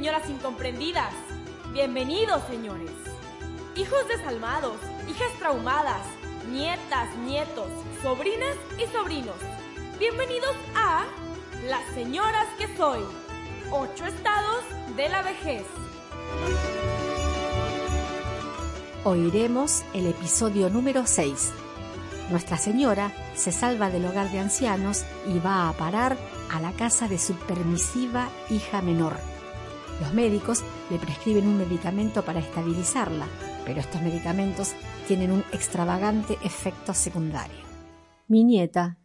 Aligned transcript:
señoras 0.00 0.30
incomprendidas. 0.30 1.12
Bienvenidos, 1.74 2.42
señores. 2.48 2.90
Hijos 3.76 4.08
desalmados, 4.08 4.78
hijas 5.06 5.30
traumadas, 5.38 6.00
nietas, 6.50 7.14
nietos, 7.18 7.66
sobrinas 8.02 8.56
y 8.78 8.90
sobrinos. 8.90 9.36
Bienvenidos 9.98 10.56
a 10.74 11.04
Las 11.68 11.84
Señoras 11.92 12.46
que 12.56 12.74
Soy. 12.78 13.02
Ocho 13.70 14.06
estados 14.06 14.64
de 14.96 15.10
la 15.10 15.20
vejez. 15.20 15.66
Oiremos 19.04 19.84
el 19.92 20.06
episodio 20.06 20.70
número 20.70 21.04
6. 21.04 21.52
Nuestra 22.30 22.56
Señora 22.56 23.12
se 23.34 23.52
salva 23.52 23.90
del 23.90 24.06
hogar 24.06 24.30
de 24.30 24.38
ancianos 24.38 25.04
y 25.26 25.38
va 25.40 25.68
a 25.68 25.74
parar 25.74 26.16
a 26.50 26.58
la 26.58 26.72
casa 26.72 27.06
de 27.06 27.18
su 27.18 27.34
permisiva 27.34 28.30
hija 28.48 28.80
menor. 28.80 29.29
Los 30.00 30.14
médicos 30.14 30.64
le 30.90 30.98
prescriben 30.98 31.46
un 31.46 31.58
medicamento 31.58 32.24
para 32.24 32.40
estabilizarla, 32.40 33.26
pero 33.66 33.80
estos 33.80 34.00
medicamentos 34.00 34.74
tienen 35.06 35.30
un 35.30 35.40
extravagante 35.52 36.38
efecto 36.42 36.94
secundario. 36.94 37.58
Mi 38.26 38.42
nieta. 38.42 38.96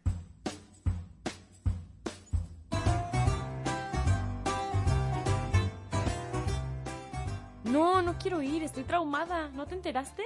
No, 7.64 8.00
no 8.00 8.16
quiero 8.18 8.40
ir, 8.40 8.62
estoy 8.62 8.84
traumada. 8.84 9.50
¿No 9.50 9.66
te 9.66 9.74
enteraste? 9.74 10.22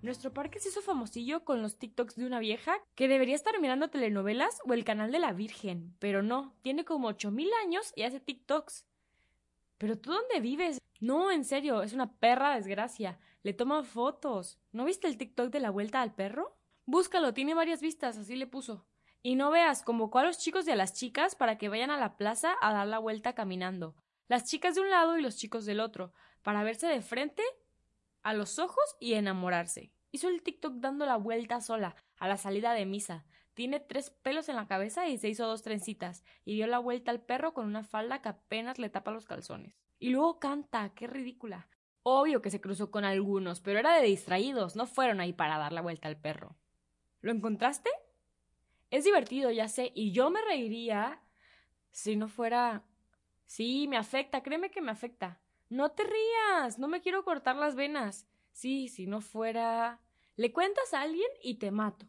Nuestro 0.00 0.32
parque 0.32 0.60
se 0.60 0.70
hizo 0.70 0.80
famosillo 0.80 1.44
con 1.44 1.60
los 1.60 1.76
TikToks 1.76 2.16
de 2.16 2.26
una 2.26 2.38
vieja 2.38 2.78
que 2.94 3.08
debería 3.08 3.34
estar 3.34 3.60
mirando 3.60 3.88
telenovelas 3.88 4.60
o 4.66 4.72
el 4.72 4.84
canal 4.84 5.12
de 5.12 5.18
la 5.18 5.32
Virgen, 5.32 5.94
pero 5.98 6.22
no, 6.22 6.54
tiene 6.62 6.86
como 6.86 7.08
8000 7.08 7.48
años 7.64 7.92
y 7.96 8.04
hace 8.04 8.20
TikToks. 8.20 8.86
¿Pero 9.78 9.98
tú 9.98 10.12
dónde 10.12 10.40
vives? 10.40 10.80
No, 11.00 11.30
en 11.30 11.44
serio, 11.44 11.82
es 11.82 11.92
una 11.92 12.18
perra 12.18 12.54
desgracia. 12.54 13.18
Le 13.42 13.52
toman 13.52 13.84
fotos. 13.84 14.58
¿No 14.72 14.84
viste 14.84 15.06
el 15.06 15.18
TikTok 15.18 15.50
de 15.50 15.60
la 15.60 15.70
vuelta 15.70 16.02
al 16.02 16.14
perro? 16.14 16.56
Búscalo, 16.86 17.34
tiene 17.34 17.54
varias 17.54 17.80
vistas, 17.80 18.16
así 18.16 18.36
le 18.36 18.46
puso. 18.46 18.86
Y 19.22 19.34
no 19.34 19.50
veas, 19.50 19.82
convocó 19.82 20.20
a 20.20 20.24
los 20.24 20.38
chicos 20.38 20.66
y 20.68 20.70
a 20.70 20.76
las 20.76 20.94
chicas 20.94 21.34
para 21.34 21.58
que 21.58 21.68
vayan 21.68 21.90
a 21.90 21.98
la 21.98 22.16
plaza 22.16 22.54
a 22.60 22.72
dar 22.72 22.86
la 22.86 22.98
vuelta 22.98 23.34
caminando. 23.34 23.96
Las 24.28 24.44
chicas 24.44 24.74
de 24.74 24.80
un 24.80 24.90
lado 24.90 25.18
y 25.18 25.22
los 25.22 25.36
chicos 25.36 25.66
del 25.66 25.80
otro, 25.80 26.12
para 26.42 26.62
verse 26.62 26.86
de 26.86 27.02
frente 27.02 27.42
a 28.22 28.34
los 28.34 28.58
ojos 28.58 28.84
y 29.00 29.14
enamorarse. 29.14 29.92
Hizo 30.12 30.28
el 30.28 30.42
TikTok 30.42 30.74
dando 30.76 31.06
la 31.06 31.16
vuelta 31.16 31.60
sola, 31.60 31.96
a 32.18 32.28
la 32.28 32.36
salida 32.36 32.72
de 32.72 32.86
misa. 32.86 33.24
Tiene 33.56 33.80
tres 33.80 34.10
pelos 34.10 34.50
en 34.50 34.56
la 34.56 34.66
cabeza 34.66 35.08
y 35.08 35.16
se 35.16 35.30
hizo 35.30 35.46
dos 35.46 35.62
trencitas, 35.62 36.24
y 36.44 36.56
dio 36.56 36.66
la 36.66 36.78
vuelta 36.78 37.10
al 37.10 37.22
perro 37.22 37.54
con 37.54 37.64
una 37.64 37.82
falda 37.82 38.20
que 38.20 38.28
apenas 38.28 38.78
le 38.78 38.90
tapa 38.90 39.12
los 39.12 39.24
calzones. 39.24 39.80
Y 39.98 40.10
luego 40.10 40.38
canta, 40.38 40.92
qué 40.94 41.06
ridícula. 41.06 41.66
Obvio 42.02 42.42
que 42.42 42.50
se 42.50 42.60
cruzó 42.60 42.90
con 42.90 43.06
algunos, 43.06 43.62
pero 43.62 43.78
era 43.78 43.96
de 43.96 44.06
distraídos, 44.06 44.76
no 44.76 44.84
fueron 44.84 45.20
ahí 45.20 45.32
para 45.32 45.56
dar 45.56 45.72
la 45.72 45.80
vuelta 45.80 46.06
al 46.06 46.20
perro. 46.20 46.54
¿Lo 47.22 47.32
encontraste? 47.32 47.88
Es 48.90 49.04
divertido, 49.04 49.50
ya 49.50 49.68
sé, 49.68 49.90
y 49.94 50.12
yo 50.12 50.28
me 50.28 50.42
reiría 50.42 51.22
si 51.92 52.14
no 52.14 52.28
fuera. 52.28 52.84
Sí, 53.46 53.88
me 53.88 53.96
afecta, 53.96 54.42
créeme 54.42 54.70
que 54.70 54.82
me 54.82 54.92
afecta. 54.92 55.40
No 55.70 55.92
te 55.92 56.04
rías, 56.04 56.78
no 56.78 56.88
me 56.88 57.00
quiero 57.00 57.24
cortar 57.24 57.56
las 57.56 57.74
venas. 57.74 58.26
Sí, 58.52 58.88
si 58.88 59.06
no 59.06 59.22
fuera. 59.22 60.02
Le 60.36 60.52
cuentas 60.52 60.92
a 60.92 61.00
alguien 61.00 61.30
y 61.42 61.54
te 61.54 61.70
mato. 61.70 62.04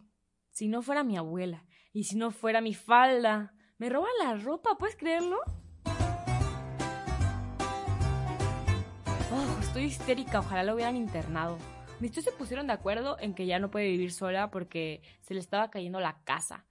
Si 0.57 0.67
no 0.67 0.81
fuera 0.81 1.03
mi 1.03 1.15
abuela, 1.17 1.63
y 1.93 2.05
si 2.05 2.15
no 2.15 2.31
fuera 2.31 2.61
mi 2.61 2.73
falda. 2.73 3.53
Me 3.77 3.89
roba 3.89 4.07
la 4.23 4.37
ropa, 4.37 4.75
¿puedes 4.79 4.95
creerlo? 4.95 5.37
Oh, 9.31 9.59
estoy 9.61 9.83
histérica, 9.83 10.39
ojalá 10.39 10.63
lo 10.63 10.73
hubieran 10.73 10.95
internado. 10.95 11.59
Mis 11.99 12.11
tíos 12.11 12.25
se 12.25 12.31
pusieron 12.31 12.65
de 12.65 12.73
acuerdo 12.73 13.17
en 13.19 13.35
que 13.35 13.45
ya 13.45 13.59
no 13.59 13.69
puede 13.69 13.85
vivir 13.85 14.11
sola 14.11 14.49
porque 14.49 15.03
se 15.21 15.35
le 15.35 15.41
estaba 15.41 15.69
cayendo 15.69 15.99
la 15.99 16.23
casa. 16.23 16.65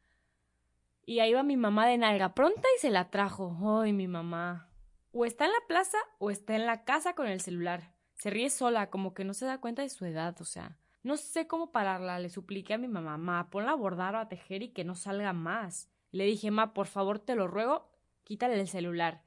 Y 1.05 1.21
ahí 1.21 1.33
va 1.33 1.44
mi 1.44 1.56
mamá 1.56 1.87
de 1.87 1.97
nalga 1.97 2.34
pronta 2.34 2.66
y 2.77 2.81
se 2.81 2.91
la 2.91 3.09
trajo. 3.12 3.81
Ay, 3.81 3.93
mi 3.93 4.09
mamá. 4.09 4.69
O 5.12 5.25
está 5.25 5.44
en 5.44 5.53
la 5.53 5.65
plaza 5.69 5.99
o 6.19 6.33
está 6.33 6.56
en 6.56 6.66
la 6.66 6.83
casa 6.83 7.15
con 7.15 7.28
el 7.28 7.41
celular. 7.41 7.94
Se 8.15 8.31
ríe 8.31 8.50
sola, 8.50 8.91
como 8.91 9.15
que 9.15 9.22
no 9.22 9.33
se 9.33 9.47
da 9.47 9.60
cuenta 9.60 9.83
de 9.83 9.91
su 9.91 10.06
edad, 10.06 10.34
o 10.41 10.44
sea. 10.44 10.77
No 11.06 11.17
sé 11.17 11.47
cómo 11.47 11.71
pararla, 11.71 12.19
le 12.19 12.28
supliqué 12.28 12.75
a 12.75 12.78
mi 12.78 12.89
mamá, 12.89 13.17
ma, 13.17 13.49
ponla 13.49 13.71
a 13.71 13.77
bordar 13.77 14.17
o 14.17 14.19
a 14.19 14.28
tejer 14.28 14.65
y 14.65 14.71
que 14.71 14.83
no 14.83 14.97
salga 14.97 15.33
más. 15.33 15.89
Le 16.11 16.25
dije, 16.25 16.50
ma, 16.50 16.75
por 16.75 16.89
favor, 16.89 17.21
te 17.21 17.37
lo 17.37 17.47
ruego, 17.47 17.89
quítale 18.25 18.59
el 18.59 18.67
celular. 18.67 19.22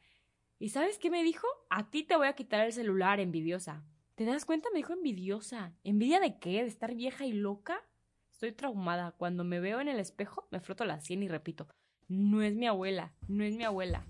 ¿Y 0.59 0.71
sabes 0.71 0.99
qué 0.99 1.09
me 1.09 1.23
dijo? 1.23 1.47
A 1.69 1.89
ti 1.89 2.03
te 2.03 2.17
voy 2.17 2.27
a 2.27 2.33
quitar 2.33 2.65
el 2.65 2.73
celular, 2.73 3.21
envidiosa. 3.21 3.85
¿Te 4.15 4.25
das 4.25 4.43
cuenta? 4.43 4.67
Me 4.73 4.79
dijo 4.79 4.91
envidiosa. 4.91 5.71
¿Envidia 5.85 6.19
de 6.19 6.37
qué? 6.37 6.63
¿De 6.63 6.67
estar 6.67 6.95
vieja 6.95 7.25
y 7.25 7.31
loca? 7.31 7.81
Estoy 8.29 8.51
traumada. 8.51 9.13
Cuando 9.13 9.45
me 9.45 9.61
veo 9.61 9.79
en 9.79 9.87
el 9.87 10.01
espejo, 10.01 10.49
me 10.51 10.59
froto 10.59 10.83
la 10.83 10.99
sien 10.99 11.23
y 11.23 11.29
repito, 11.29 11.69
no 12.09 12.41
es 12.41 12.55
mi 12.55 12.67
abuela, 12.67 13.13
no 13.29 13.45
es 13.45 13.55
mi 13.55 13.63
abuela. 13.63 14.05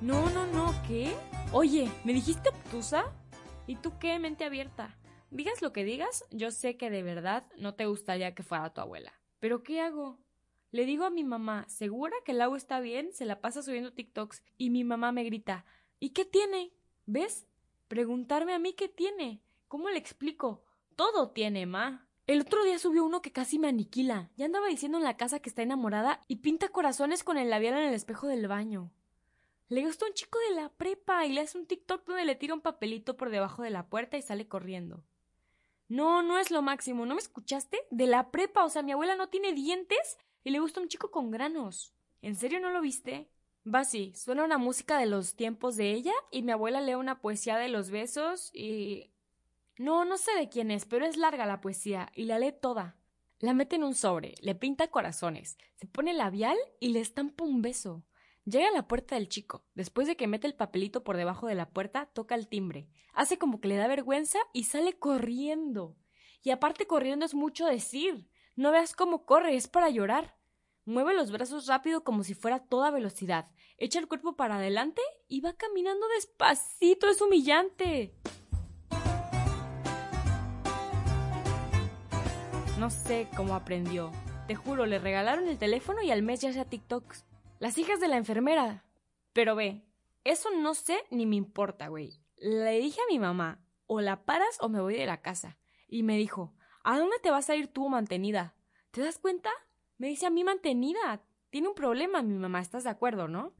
No, 0.00 0.28
no, 0.30 0.46
no, 0.46 0.74
¿qué? 0.88 1.14
Oye, 1.52 1.88
¿me 2.02 2.12
dijiste 2.12 2.48
obtusa? 2.48 3.04
¿Y 3.66 3.76
tú 3.76 3.92
qué, 4.00 4.18
mente 4.18 4.44
abierta? 4.44 4.98
Digas 5.30 5.62
lo 5.62 5.72
que 5.72 5.84
digas, 5.84 6.24
yo 6.30 6.50
sé 6.50 6.76
que 6.76 6.90
de 6.90 7.02
verdad 7.02 7.46
no 7.56 7.74
te 7.74 7.86
gustaría 7.86 8.34
que 8.34 8.42
fuera 8.42 8.72
tu 8.74 8.80
abuela. 8.80 9.12
¿Pero 9.38 9.62
qué 9.62 9.80
hago? 9.80 10.18
Le 10.72 10.84
digo 10.84 11.04
a 11.04 11.10
mi 11.10 11.22
mamá, 11.22 11.64
¿segura 11.68 12.16
que 12.24 12.32
el 12.32 12.40
agua 12.40 12.56
está 12.56 12.80
bien? 12.80 13.12
Se 13.12 13.24
la 13.24 13.40
pasa 13.40 13.62
subiendo 13.62 13.92
TikToks. 13.92 14.42
Y 14.58 14.70
mi 14.70 14.82
mamá 14.82 15.12
me 15.12 15.22
grita, 15.22 15.64
¿y 16.00 16.10
qué 16.10 16.24
tiene? 16.24 16.72
¿Ves? 17.06 17.46
Preguntarme 17.88 18.52
a 18.52 18.58
mí 18.58 18.72
qué 18.72 18.88
tiene. 18.88 19.42
¿Cómo 19.68 19.90
le 19.90 19.98
explico? 19.98 20.64
Todo 20.96 21.30
tiene, 21.30 21.66
ma. 21.66 22.08
El 22.26 22.40
otro 22.40 22.64
día 22.64 22.78
subió 22.78 23.04
uno 23.04 23.22
que 23.22 23.32
casi 23.32 23.58
me 23.58 23.68
aniquila. 23.68 24.30
Ya 24.36 24.46
andaba 24.46 24.66
diciendo 24.66 24.98
en 24.98 25.04
la 25.04 25.16
casa 25.16 25.40
que 25.40 25.48
está 25.48 25.62
enamorada 25.62 26.20
y 26.26 26.36
pinta 26.36 26.68
corazones 26.68 27.22
con 27.22 27.38
el 27.38 27.48
labial 27.50 27.74
en 27.74 27.84
el 27.84 27.94
espejo 27.94 28.26
del 28.26 28.48
baño. 28.48 28.90
Le 29.72 29.86
gusta 29.86 30.04
un 30.04 30.12
chico 30.12 30.38
de 30.50 30.54
la 30.54 30.68
prepa 30.68 31.24
y 31.24 31.32
le 31.32 31.40
hace 31.40 31.56
un 31.56 31.64
TikTok 31.64 32.04
donde 32.06 32.26
le 32.26 32.34
tira 32.34 32.52
un 32.52 32.60
papelito 32.60 33.16
por 33.16 33.30
debajo 33.30 33.62
de 33.62 33.70
la 33.70 33.88
puerta 33.88 34.18
y 34.18 34.22
sale 34.22 34.46
corriendo. 34.46 35.02
No, 35.88 36.22
no 36.22 36.38
es 36.38 36.50
lo 36.50 36.60
máximo. 36.60 37.06
¿No 37.06 37.14
me 37.14 37.22
escuchaste? 37.22 37.80
De 37.90 38.06
la 38.06 38.30
prepa, 38.30 38.66
o 38.66 38.68
sea, 38.68 38.82
mi 38.82 38.92
abuela 38.92 39.16
no 39.16 39.30
tiene 39.30 39.54
dientes 39.54 40.18
y 40.44 40.50
le 40.50 40.58
gusta 40.58 40.82
un 40.82 40.88
chico 40.88 41.10
con 41.10 41.30
granos. 41.30 41.94
¿En 42.20 42.36
serio 42.36 42.60
no 42.60 42.68
lo 42.68 42.82
viste? 42.82 43.30
Va 43.66 43.86
sí, 43.86 44.12
suena 44.14 44.44
una 44.44 44.58
música 44.58 44.98
de 44.98 45.06
los 45.06 45.36
tiempos 45.36 45.76
de 45.76 45.92
ella 45.92 46.12
y 46.30 46.42
mi 46.42 46.52
abuela 46.52 46.82
lee 46.82 46.96
una 46.96 47.22
poesía 47.22 47.56
de 47.56 47.70
los 47.70 47.88
besos 47.88 48.50
y... 48.52 49.10
No, 49.78 50.04
no 50.04 50.18
sé 50.18 50.34
de 50.34 50.50
quién 50.50 50.70
es, 50.70 50.84
pero 50.84 51.06
es 51.06 51.16
larga 51.16 51.46
la 51.46 51.62
poesía 51.62 52.12
y 52.14 52.26
la 52.26 52.38
lee 52.38 52.52
toda. 52.52 52.98
La 53.38 53.54
mete 53.54 53.76
en 53.76 53.84
un 53.84 53.94
sobre, 53.94 54.34
le 54.42 54.54
pinta 54.54 54.88
corazones, 54.88 55.56
se 55.76 55.86
pone 55.86 56.12
labial 56.12 56.58
y 56.78 56.88
le 56.88 57.00
estampa 57.00 57.44
un 57.44 57.62
beso. 57.62 58.04
Llega 58.44 58.68
a 58.68 58.72
la 58.72 58.88
puerta 58.88 59.14
del 59.14 59.28
chico. 59.28 59.64
Después 59.74 60.08
de 60.08 60.16
que 60.16 60.26
mete 60.26 60.48
el 60.48 60.54
papelito 60.54 61.04
por 61.04 61.16
debajo 61.16 61.46
de 61.46 61.54
la 61.54 61.70
puerta, 61.70 62.06
toca 62.06 62.34
el 62.34 62.48
timbre. 62.48 62.88
Hace 63.14 63.38
como 63.38 63.60
que 63.60 63.68
le 63.68 63.76
da 63.76 63.86
vergüenza 63.86 64.38
y 64.52 64.64
sale 64.64 64.98
corriendo. 64.98 65.96
Y 66.42 66.50
aparte 66.50 66.86
corriendo 66.86 67.24
es 67.24 67.34
mucho 67.34 67.66
decir. 67.66 68.28
No 68.56 68.72
veas 68.72 68.94
cómo 68.94 69.26
corre, 69.26 69.54
es 69.54 69.68
para 69.68 69.90
llorar. 69.90 70.36
Mueve 70.84 71.14
los 71.14 71.30
brazos 71.30 71.68
rápido 71.68 72.02
como 72.02 72.24
si 72.24 72.34
fuera 72.34 72.58
toda 72.58 72.90
velocidad. 72.90 73.48
Echa 73.78 74.00
el 74.00 74.08
cuerpo 74.08 74.34
para 74.34 74.56
adelante 74.56 75.02
y 75.28 75.40
va 75.40 75.52
caminando 75.52 76.08
despacito. 76.08 77.08
Es 77.08 77.20
humillante. 77.20 78.12
No 82.80 82.90
sé 82.90 83.28
cómo 83.36 83.54
aprendió. 83.54 84.10
Te 84.48 84.56
juro, 84.56 84.84
le 84.86 84.98
regalaron 84.98 85.46
el 85.46 85.58
teléfono 85.58 86.02
y 86.02 86.10
al 86.10 86.22
mes 86.22 86.40
ya 86.40 86.50
hacía 86.50 86.64
TikToks. 86.64 87.24
Las 87.62 87.78
hijas 87.78 88.00
de 88.00 88.08
la 88.08 88.16
enfermera. 88.16 88.82
Pero 89.32 89.54
ve, 89.54 89.84
eso 90.24 90.50
no 90.50 90.74
sé 90.74 91.04
ni 91.12 91.26
me 91.26 91.36
importa, 91.36 91.86
güey. 91.86 92.20
Le 92.36 92.80
dije 92.80 93.00
a 93.00 93.08
mi 93.08 93.20
mamá, 93.20 93.64
o 93.86 94.00
la 94.00 94.24
paras 94.24 94.58
o 94.58 94.68
me 94.68 94.80
voy 94.80 94.96
de 94.96 95.06
la 95.06 95.22
casa. 95.22 95.58
Y 95.86 96.02
me 96.02 96.16
dijo, 96.16 96.56
¿a 96.82 96.98
dónde 96.98 97.20
te 97.22 97.30
vas 97.30 97.48
a 97.50 97.54
ir 97.54 97.68
tú, 97.68 97.88
mantenida? 97.88 98.56
¿Te 98.90 99.00
das 99.00 99.20
cuenta? 99.20 99.48
Me 99.96 100.08
dice 100.08 100.26
a 100.26 100.30
mí 100.30 100.42
mantenida. 100.42 101.22
Tiene 101.50 101.68
un 101.68 101.76
problema 101.76 102.20
mi 102.20 102.34
mamá, 102.34 102.60
¿estás 102.60 102.82
de 102.82 102.90
acuerdo, 102.90 103.28
no? 103.28 103.54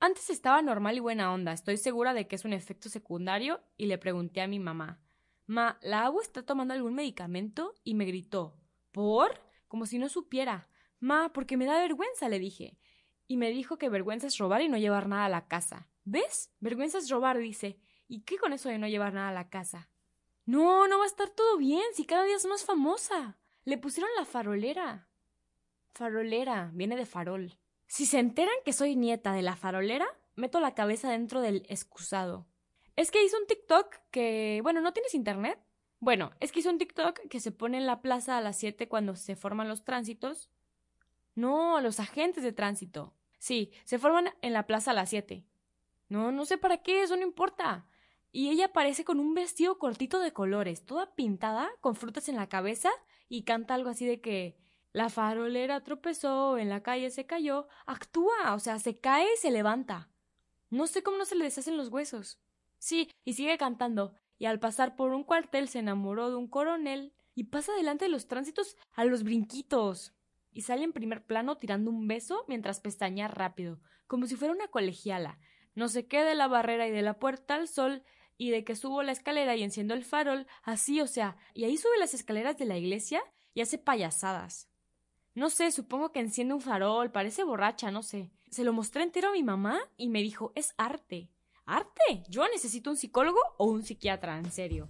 Antes 0.00 0.28
estaba 0.28 0.60
normal 0.60 0.96
y 0.96 1.00
buena 1.00 1.32
onda, 1.32 1.52
estoy 1.52 1.76
segura 1.76 2.12
de 2.12 2.26
que 2.26 2.34
es 2.34 2.44
un 2.44 2.54
efecto 2.54 2.88
secundario, 2.88 3.60
y 3.76 3.86
le 3.86 3.98
pregunté 3.98 4.40
a 4.40 4.48
mi 4.48 4.58
mamá, 4.58 5.00
Ma, 5.46 5.78
¿la 5.80 6.06
agua 6.06 6.22
está 6.22 6.42
tomando 6.42 6.74
algún 6.74 6.94
medicamento? 6.94 7.72
Y 7.84 7.94
me 7.94 8.04
gritó, 8.04 8.56
¿por? 8.90 9.40
Como 9.68 9.86
si 9.86 10.00
no 10.00 10.08
supiera. 10.08 10.68
Ma, 10.98 11.32
porque 11.32 11.56
me 11.56 11.66
da 11.66 11.78
vergüenza, 11.78 12.28
le 12.28 12.40
dije 12.40 12.76
y 13.28 13.36
me 13.36 13.50
dijo 13.50 13.78
que 13.78 13.88
vergüenza 13.88 14.26
es 14.26 14.38
robar 14.38 14.62
y 14.62 14.68
no 14.68 14.78
llevar 14.78 15.08
nada 15.08 15.26
a 15.26 15.30
la 15.30 15.48
casa. 15.48 15.88
¿Ves? 16.04 16.52
Vergüenza 16.60 16.98
es 16.98 17.10
robar, 17.10 17.38
dice. 17.38 17.78
¿Y 18.08 18.20
qué 18.20 18.38
con 18.38 18.52
eso 18.52 18.68
de 18.68 18.78
no 18.78 18.86
llevar 18.86 19.12
nada 19.12 19.28
a 19.28 19.34
la 19.34 19.48
casa? 19.48 19.90
No, 20.44 20.86
no 20.86 20.98
va 20.98 21.04
a 21.04 21.08
estar 21.08 21.28
todo 21.30 21.56
bien 21.56 21.82
si 21.92 22.04
cada 22.04 22.24
día 22.24 22.36
es 22.36 22.46
más 22.46 22.64
famosa. 22.64 23.38
Le 23.64 23.78
pusieron 23.78 24.10
la 24.16 24.24
farolera. 24.24 25.08
Farolera, 25.92 26.70
viene 26.72 26.94
de 26.94 27.06
farol. 27.06 27.58
Si 27.86 28.06
se 28.06 28.18
enteran 28.18 28.54
que 28.64 28.72
soy 28.72 28.94
nieta 28.94 29.32
de 29.32 29.42
la 29.42 29.56
farolera, 29.56 30.06
meto 30.36 30.60
la 30.60 30.74
cabeza 30.74 31.10
dentro 31.10 31.40
del 31.40 31.66
excusado. 31.68 32.46
Es 32.94 33.10
que 33.10 33.24
hizo 33.24 33.38
un 33.38 33.46
TikTok 33.46 33.94
que, 34.10 34.60
bueno, 34.62 34.80
¿no 34.80 34.92
tienes 34.92 35.14
internet? 35.14 35.58
Bueno, 35.98 36.30
es 36.40 36.52
que 36.52 36.60
hizo 36.60 36.70
un 36.70 36.78
TikTok 36.78 37.20
que 37.28 37.40
se 37.40 37.52
pone 37.52 37.78
en 37.78 37.86
la 37.86 38.00
plaza 38.00 38.38
a 38.38 38.40
las 38.40 38.56
7 38.56 38.88
cuando 38.88 39.16
se 39.16 39.34
forman 39.34 39.68
los 39.68 39.84
tránsitos. 39.84 40.50
No, 41.36 41.80
los 41.80 42.00
agentes 42.00 42.42
de 42.42 42.52
tránsito. 42.52 43.14
Sí, 43.38 43.70
se 43.84 43.98
forman 43.98 44.30
en 44.42 44.52
la 44.54 44.66
plaza 44.66 44.90
a 44.90 44.94
las 44.94 45.10
7. 45.10 45.46
No, 46.08 46.32
no 46.32 46.46
sé 46.46 46.56
para 46.56 46.78
qué, 46.78 47.02
eso 47.02 47.14
no 47.16 47.22
importa. 47.22 47.86
Y 48.32 48.48
ella 48.48 48.66
aparece 48.66 49.04
con 49.04 49.20
un 49.20 49.34
vestido 49.34 49.78
cortito 49.78 50.18
de 50.18 50.32
colores, 50.32 50.84
toda 50.84 51.14
pintada, 51.14 51.70
con 51.80 51.94
frutas 51.94 52.28
en 52.28 52.36
la 52.36 52.48
cabeza, 52.48 52.90
y 53.28 53.42
canta 53.42 53.74
algo 53.74 53.90
así 53.90 54.06
de 54.06 54.20
que 54.20 54.56
la 54.92 55.10
farolera 55.10 55.82
tropezó, 55.82 56.56
en 56.56 56.70
la 56.70 56.82
calle 56.82 57.10
se 57.10 57.26
cayó, 57.26 57.68
actúa, 57.84 58.54
o 58.54 58.58
sea, 58.58 58.78
se 58.78 58.98
cae 58.98 59.26
y 59.34 59.36
se 59.36 59.50
levanta. 59.50 60.08
No 60.70 60.86
sé 60.86 61.02
cómo 61.02 61.18
no 61.18 61.26
se 61.26 61.34
le 61.34 61.44
deshacen 61.44 61.76
los 61.76 61.88
huesos. 61.88 62.40
Sí, 62.78 63.10
y 63.24 63.34
sigue 63.34 63.58
cantando, 63.58 64.14
y 64.38 64.46
al 64.46 64.58
pasar 64.58 64.96
por 64.96 65.12
un 65.12 65.22
cuartel 65.22 65.68
se 65.68 65.80
enamoró 65.80 66.30
de 66.30 66.36
un 66.36 66.48
coronel, 66.48 67.12
y 67.34 67.44
pasa 67.44 67.74
delante 67.74 68.06
de 68.06 68.10
los 68.10 68.26
tránsitos 68.26 68.78
a 68.94 69.04
los 69.04 69.22
brinquitos. 69.22 70.15
Y 70.56 70.62
sale 70.62 70.84
en 70.84 70.94
primer 70.94 71.22
plano 71.22 71.58
tirando 71.58 71.90
un 71.90 72.08
beso 72.08 72.46
mientras 72.48 72.80
pestañea 72.80 73.28
rápido, 73.28 73.78
como 74.06 74.24
si 74.24 74.36
fuera 74.36 74.54
una 74.54 74.68
colegiala. 74.68 75.38
No 75.74 75.86
se 75.86 76.06
quede 76.06 76.30
de 76.30 76.34
la 76.34 76.48
barrera 76.48 76.88
y 76.88 76.90
de 76.90 77.02
la 77.02 77.18
puerta 77.18 77.56
al 77.56 77.68
sol, 77.68 78.02
y 78.38 78.48
de 78.48 78.64
que 78.64 78.74
subo 78.74 79.02
la 79.02 79.12
escalera 79.12 79.54
y 79.54 79.62
enciendo 79.62 79.92
el 79.92 80.02
farol, 80.02 80.46
así, 80.62 81.02
o 81.02 81.06
sea, 81.06 81.36
y 81.52 81.64
ahí 81.64 81.76
sube 81.76 81.98
las 81.98 82.14
escaleras 82.14 82.56
de 82.56 82.64
la 82.64 82.78
iglesia 82.78 83.22
y 83.52 83.60
hace 83.60 83.76
payasadas. 83.76 84.70
No 85.34 85.50
sé, 85.50 85.70
supongo 85.72 86.10
que 86.10 86.20
enciende 86.20 86.54
un 86.54 86.62
farol, 86.62 87.12
parece 87.12 87.44
borracha, 87.44 87.90
no 87.90 88.02
sé. 88.02 88.30
Se 88.48 88.64
lo 88.64 88.72
mostré 88.72 89.02
entero 89.02 89.28
a 89.28 89.32
mi 89.32 89.42
mamá 89.42 89.78
y 89.98 90.08
me 90.08 90.22
dijo, 90.22 90.52
es 90.54 90.72
arte. 90.78 91.28
¿Arte? 91.66 92.24
Yo 92.30 92.48
necesito 92.48 92.88
un 92.88 92.96
psicólogo 92.96 93.40
o 93.58 93.66
un 93.66 93.82
psiquiatra, 93.82 94.38
en 94.38 94.50
serio. 94.50 94.88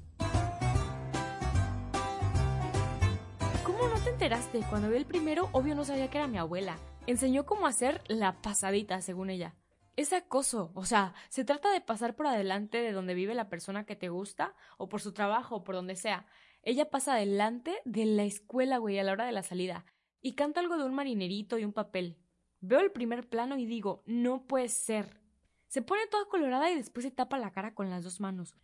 ¿Cómo 3.66 3.88
no 3.88 3.98
te 3.98 4.10
enteraste? 4.10 4.60
Cuando 4.70 4.88
vi 4.88 4.96
el 4.96 5.06
primero, 5.06 5.48
obvio 5.50 5.74
no 5.74 5.84
sabía 5.84 6.08
que 6.08 6.18
era 6.18 6.28
mi 6.28 6.38
abuela. 6.38 6.78
Enseñó 7.08 7.46
cómo 7.46 7.66
hacer 7.66 8.00
la 8.06 8.40
pasadita, 8.40 9.00
según 9.00 9.28
ella. 9.28 9.56
Es 9.96 10.12
acoso, 10.12 10.70
o 10.74 10.84
sea, 10.84 11.14
se 11.30 11.44
trata 11.44 11.72
de 11.72 11.80
pasar 11.80 12.14
por 12.14 12.28
adelante 12.28 12.78
de 12.78 12.92
donde 12.92 13.14
vive 13.14 13.34
la 13.34 13.48
persona 13.48 13.84
que 13.84 13.96
te 13.96 14.08
gusta, 14.08 14.54
o 14.78 14.88
por 14.88 15.00
su 15.00 15.12
trabajo, 15.12 15.56
o 15.56 15.64
por 15.64 15.74
donde 15.74 15.96
sea. 15.96 16.26
Ella 16.62 16.90
pasa 16.90 17.14
adelante 17.14 17.74
de 17.84 18.04
la 18.04 18.22
escuela, 18.22 18.78
güey, 18.78 19.00
a 19.00 19.02
la 19.02 19.10
hora 19.10 19.26
de 19.26 19.32
la 19.32 19.42
salida 19.42 19.84
y 20.20 20.34
canta 20.34 20.60
algo 20.60 20.76
de 20.76 20.84
un 20.84 20.94
marinerito 20.94 21.58
y 21.58 21.64
un 21.64 21.72
papel. 21.72 22.18
Veo 22.60 22.78
el 22.78 22.92
primer 22.92 23.28
plano 23.28 23.58
y 23.58 23.66
digo, 23.66 24.04
no 24.06 24.46
puede 24.46 24.68
ser. 24.68 25.20
Se 25.66 25.82
pone 25.82 26.06
toda 26.06 26.28
colorada 26.28 26.70
y 26.70 26.76
después 26.76 27.02
se 27.02 27.10
tapa 27.10 27.36
la 27.36 27.50
cara 27.50 27.74
con 27.74 27.90
las 27.90 28.04
dos 28.04 28.20
manos. 28.20 28.54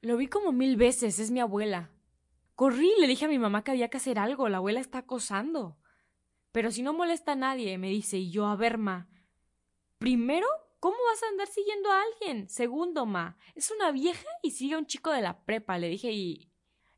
Lo 0.00 0.16
vi 0.16 0.28
como 0.28 0.50
mil 0.50 0.78
veces, 0.78 1.18
es 1.18 1.30
mi 1.30 1.40
abuela. 1.40 1.90
Corrí 2.56 2.90
le 2.98 3.06
dije 3.06 3.26
a 3.26 3.28
mi 3.28 3.38
mamá 3.38 3.62
que 3.62 3.70
había 3.70 3.90
que 3.90 3.98
hacer 3.98 4.18
algo, 4.18 4.48
la 4.48 4.56
abuela 4.56 4.80
está 4.80 4.98
acosando. 5.00 5.76
Pero 6.52 6.70
si 6.70 6.82
no 6.82 6.94
molesta 6.94 7.32
a 7.32 7.36
nadie, 7.36 7.76
me 7.76 7.90
dice, 7.90 8.16
y 8.16 8.30
yo, 8.30 8.46
a 8.46 8.56
ver, 8.56 8.78
ma. 8.78 9.10
Primero, 9.98 10.46
¿cómo 10.80 10.96
vas 11.10 11.22
a 11.22 11.28
andar 11.28 11.48
siguiendo 11.48 11.90
a 11.92 12.00
alguien? 12.00 12.48
Segundo, 12.48 13.04
ma, 13.04 13.36
es 13.54 13.70
una 13.70 13.92
vieja 13.92 14.26
y 14.42 14.52
sigue 14.52 14.74
a 14.74 14.78
un 14.78 14.86
chico 14.86 15.10
de 15.10 15.20
la 15.20 15.44
prepa, 15.44 15.76
le 15.76 15.90
dije, 15.90 16.10
y. 16.12 16.50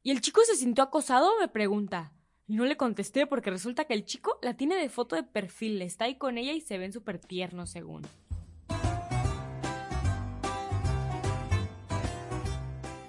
¿Y 0.05 0.13
el 0.13 0.21
chico 0.21 0.43
se 0.45 0.55
sintió 0.55 0.85
acosado? 0.85 1.37
me 1.41 1.49
pregunta. 1.49 2.13
Y 2.47 2.55
no 2.55 2.65
le 2.65 2.77
contesté 2.77 3.27
porque 3.27 3.51
resulta 3.51 3.85
que 3.85 3.95
el 3.95 4.05
chico 4.05 4.39
la 4.43 4.57
tiene 4.57 4.77
de 4.77 4.89
foto 4.89 5.17
de 5.17 5.25
perfil, 5.25 5.83
está 5.83 6.05
ahí 6.05 6.15
con 6.15 6.39
ella 6.39 6.53
y 6.53 6.61
se 6.61 6.79
ven 6.79 6.93
súper 6.93 7.19
tiernos 7.19 7.71
según. 7.71 8.03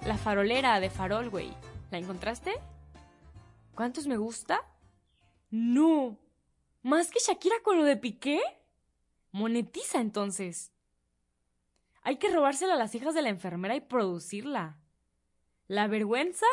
La 0.04 0.18
farolera 0.18 0.80
de 0.80 0.90
farol, 0.90 1.30
güey. 1.30 1.54
¿La 1.92 1.98
encontraste? 1.98 2.54
¿Cuántos 3.76 4.08
me 4.08 4.18
gusta? 4.18 4.62
No. 5.50 6.18
¿Más 6.84 7.10
que 7.10 7.20
Shakira 7.20 7.56
con 7.64 7.78
lo 7.78 7.84
de 7.84 7.98
Piqué? 7.98 8.42
Monetiza 9.32 10.00
entonces. 10.00 10.72
Hay 12.02 12.18
que 12.18 12.30
robársela 12.30 12.74
a 12.74 12.78
las 12.78 12.96
hijas 12.96 13.14
de 13.14 13.22
la 13.22 13.30
enfermera 13.30 13.76
y 13.76 13.82
producirla. 13.82 14.78
¿La 15.68 15.88
vergüenza? 15.88 16.46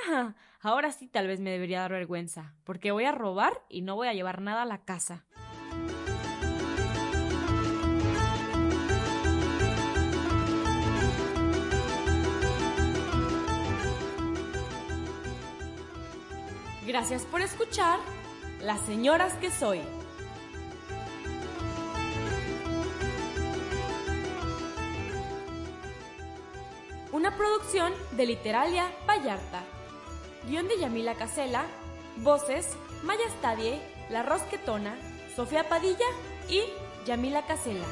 Ahora 0.61 0.93
sí 0.93 1.06
tal 1.06 1.27
vez 1.27 1.41
me 1.41 1.50
debería 1.50 1.81
dar 1.81 1.93
vergüenza, 1.93 2.55
porque 2.65 2.93
voy 2.93 3.05
a 3.05 3.12
robar 3.12 3.65
y 3.69 3.83
no 3.83 3.94
voy 3.94 4.09
a 4.09 4.12
llevar 4.12 4.41
nada 4.41 4.62
a 4.62 4.67
la 4.67 4.85
casa. 4.85 5.25
Gracias 16.87 17.23
por 17.25 17.41
escuchar 17.41 17.99
Las 18.62 18.81
Señoras 18.83 19.35
que 19.35 19.50
Soy. 19.50 19.81
Una 27.11 27.37
producción 27.37 27.93
de 28.12 28.27
Literalia 28.27 28.85
Vallarta. 29.05 29.65
Guión 30.47 30.69
de 30.69 30.79
Yamila 30.79 31.17
Casela. 31.17 31.65
Voces: 32.19 32.77
Maya 33.03 33.27
Stadie, 33.38 33.81
La 34.09 34.23
Rosquetona, 34.23 34.94
Sofía 35.35 35.69
Padilla 35.69 36.06
y 36.49 36.62
Yamila 37.05 37.47
Casela. 37.47 37.85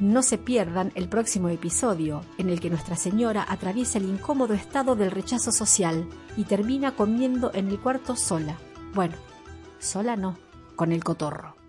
No 0.00 0.22
se 0.22 0.38
pierdan 0.38 0.90
el 0.96 1.08
próximo 1.08 1.48
episodio, 1.48 2.22
en 2.36 2.50
el 2.50 2.60
que 2.60 2.70
Nuestra 2.70 2.96
Señora 2.96 3.46
atraviesa 3.48 3.98
el 3.98 4.04
incómodo 4.04 4.54
estado 4.54 4.96
del 4.96 5.12
rechazo 5.12 5.52
social 5.52 6.08
y 6.36 6.44
termina 6.44 6.96
comiendo 6.96 7.52
en 7.54 7.68
el 7.68 7.78
cuarto 7.78 8.16
sola. 8.16 8.56
Bueno, 8.92 9.14
sola 9.78 10.16
no, 10.16 10.36
con 10.74 10.90
el 10.90 11.04
cotorro. 11.04 11.63